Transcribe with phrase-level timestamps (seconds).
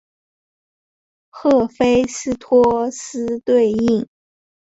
[1.29, 4.07] 赫菲斯托斯对应。